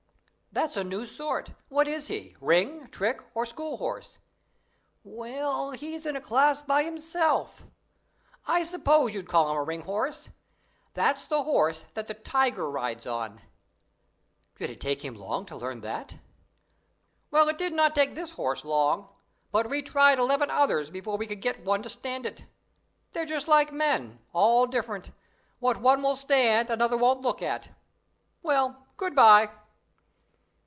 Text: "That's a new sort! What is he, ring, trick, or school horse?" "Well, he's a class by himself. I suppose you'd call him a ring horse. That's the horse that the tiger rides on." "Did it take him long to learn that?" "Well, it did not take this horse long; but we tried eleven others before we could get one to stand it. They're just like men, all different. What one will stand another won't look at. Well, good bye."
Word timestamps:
"That's 0.53 0.75
a 0.75 0.83
new 0.83 1.05
sort! 1.05 1.51
What 1.69 1.87
is 1.87 2.07
he, 2.09 2.35
ring, 2.41 2.87
trick, 2.89 3.21
or 3.33 3.45
school 3.45 3.77
horse?" 3.77 4.17
"Well, 5.01 5.71
he's 5.71 6.05
a 6.05 6.19
class 6.19 6.61
by 6.61 6.83
himself. 6.83 7.63
I 8.45 8.63
suppose 8.63 9.15
you'd 9.15 9.29
call 9.29 9.49
him 9.49 9.55
a 9.55 9.63
ring 9.63 9.83
horse. 9.83 10.27
That's 10.93 11.25
the 11.25 11.43
horse 11.43 11.85
that 11.93 12.07
the 12.07 12.13
tiger 12.15 12.69
rides 12.69 13.07
on." 13.07 13.39
"Did 14.57 14.69
it 14.71 14.81
take 14.81 15.05
him 15.05 15.15
long 15.15 15.45
to 15.45 15.55
learn 15.55 15.79
that?" 15.81 16.15
"Well, 17.31 17.47
it 17.47 17.57
did 17.57 17.71
not 17.71 17.95
take 17.95 18.13
this 18.15 18.31
horse 18.31 18.65
long; 18.65 19.07
but 19.53 19.69
we 19.69 19.81
tried 19.81 20.19
eleven 20.19 20.49
others 20.51 20.89
before 20.91 21.15
we 21.17 21.27
could 21.27 21.39
get 21.39 21.63
one 21.63 21.81
to 21.83 21.87
stand 21.87 22.25
it. 22.25 22.43
They're 23.13 23.25
just 23.25 23.47
like 23.47 23.71
men, 23.71 24.19
all 24.33 24.67
different. 24.67 25.11
What 25.59 25.77
one 25.79 26.03
will 26.03 26.17
stand 26.17 26.69
another 26.69 26.97
won't 26.97 27.21
look 27.21 27.41
at. 27.41 27.69
Well, 28.43 28.85
good 28.97 29.15
bye." 29.15 29.51